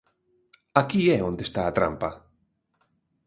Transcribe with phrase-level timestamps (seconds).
[0.81, 2.09] Aquí é onde está a trampa.